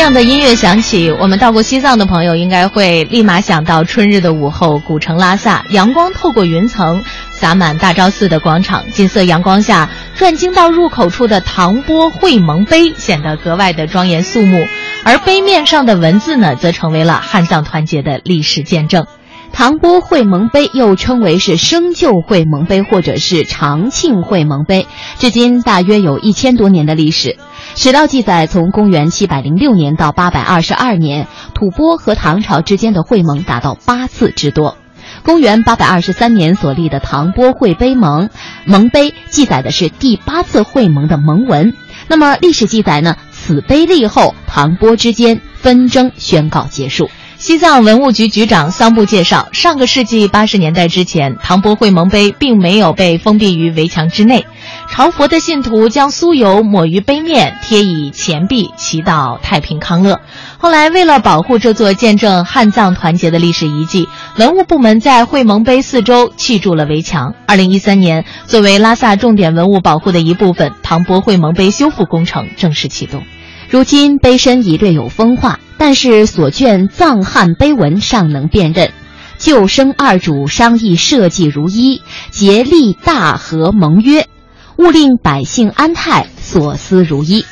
[0.00, 14.66] 这样的音乐响起，我们到过西藏的朋友应该会立马想到春日的午后，古城拉萨，阳光透过云层洒满大昭寺的广场，金色阳光下，转经道入口处的唐波会盟碑显得格外的庄严肃穆，
[15.04, 19.04] 而碑面上的文字呢，则成为了汉藏团结的历史见证。
[19.52, 24.86] 唐波会盟碑又称为是生就会盟碑或者是长庆会盟碑，
[25.18, 27.36] 至今大约有一千多年的历史。
[27.76, 34.76] 史料记载，从公元七百零六年到八百二十二年，吐蕃和唐朝之间的会盟达到八次之多。
[35.22, 38.30] 公元八百二十三年所立的唐波会碑盟
[38.64, 41.74] 盟碑记载的是第八次会盟的盟文。
[42.06, 43.16] 那么历史记载呢？
[43.30, 47.08] 此碑立后，唐波之间纷争宣告结束。
[47.40, 54.44] 西藏文物局局长桑布介绍，上个世纪八十年代之前，唐波会盟碑并没有被封闭于围墙之内。
[54.90, 60.20] 朝佛的信徒将酥油抹于碑面，贴以钱币，祈祷太平康乐。
[60.58, 67.32] 后来，为了保护这座见证汉藏团结的历史遗迹，文物部门在会盟碑四周砌筑了围墙。
[67.46, 73.22] 二零一三年，作为拉萨重点文物保护的一部分，唐波会盟碑修复工程正式启动。
[73.70, 78.92] 如今碑身已略有风化，但是所卷藏汉碑文尚能辨认。
[79.38, 84.28] 救生二主商议设计如一，竭力大和盟约，
[84.76, 87.46] 务令百姓安泰，所思如一。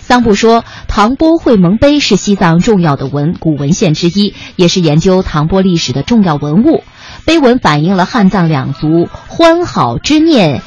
[0.00, 6.82] 桑布说，唐波会盟碑是西藏重要的文古文献之一，也是研究唐波历史的重要文物。
[7.26, 10.62] 碑文反映了汉藏两族欢好之念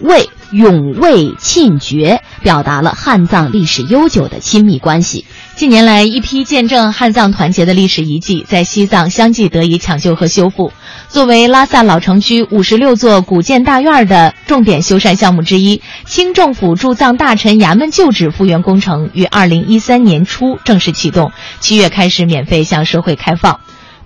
[0.00, 5.24] 为永为庆绝，表达了汉藏历史悠久的亲密关系。
[5.56, 10.72] 近年来，一批见证汉藏团结的历史遗迹在西藏相继得以抢救和修复。
[11.08, 23.60] 作为拉萨老城区五十六座古建大院的重点修缮项目之一，清政府驻藏大臣衙门旧址复原工程于二零一三年初正式启动，七月开始免费向社会开放。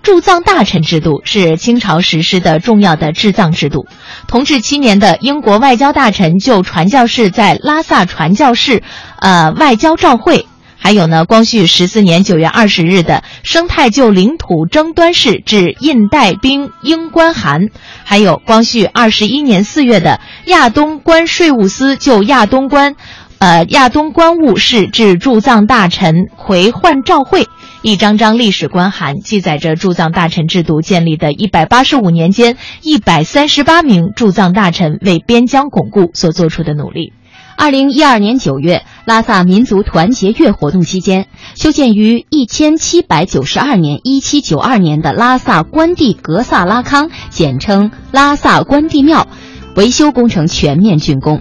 [0.07, 3.89] 驻藏大臣制度是清朝实施的重要的治藏制度。
[4.29, 8.85] 同治七年的英国外交大臣就传教士在拉萨传教士，
[9.19, 10.47] 呃外交照会。
[10.79, 17.63] 还有呢，光绪十四年九月二十日的生态就领土争端事致印带兵英官函，
[18.05, 22.95] 还有光绪二十一年四月的亚东关税务司就亚东关，
[23.41, 27.49] 呃亚东关务事致驻藏大臣回换照会。
[27.87, 37.13] 一张张历史官函记载着驻藏大臣制度建立的一百八十五年间，一百三十八名驻藏大臣为边疆巩固所做出的努力。
[37.57, 49.29] 二零一二年九月，拉萨民族团结月活动期间，修建于一千七百九十二年（一七九二年）的拉萨关帝格萨拉康（简称拉萨关帝庙）
[49.77, 51.41] 维修工程全面竣工，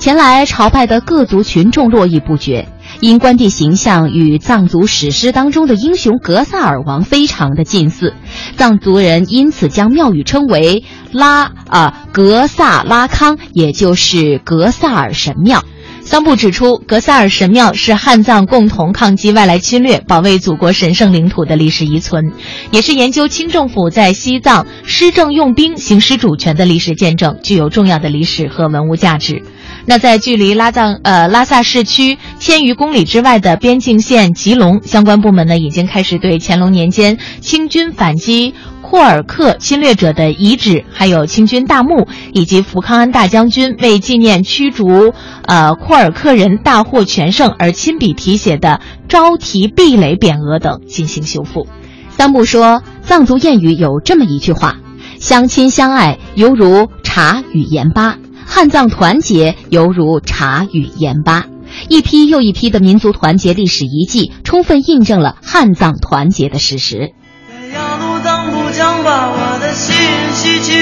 [0.00, 2.66] 前来朝拜的各族群众络绎不绝。
[3.00, 8.14] 因关帝形象与藏族史诗当中的英雄格萨尔王非常的近似，
[8.56, 15.64] 藏族人因此将庙宇称为拉啊格萨拉康，也就是格萨尔神庙。
[16.00, 22.32] 桑布指出，格萨尔神庙是汉藏共同抗击外来侵略、保卫祖国神圣领土的历史遗存，
[22.70, 29.42] 也是研究清政府在西藏施政用兵、行使主权的历史见证，具有重要的历史和文物价值。
[29.86, 45.12] 那在距离拉藏呃拉萨市区千余公里之外的边境县吉隆，相关部门呢已经开始对乾隆年间清军反击库尔克侵略者的遗址，还有清军大墓，以及福康安大将军为纪念驱逐
[45.42, 51.66] 呃库尔克人大获全胜而亲笔题写的招提壁垒匾额等进行修复。
[52.10, 54.76] 桑布说，藏族谚语有这么一句话
[55.20, 58.16] ：“相亲相爱犹如茶与盐巴。”
[58.54, 61.46] 汉藏团结犹如茶与盐巴
[61.88, 67.14] 一批又一批的民族团结历史遗迹充分印证了汉藏团结的事实。
[67.48, 69.96] 在雅鲁藏布江把我的心
[70.34, 70.76] 洗清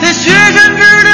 [0.00, 1.07] 在雪山之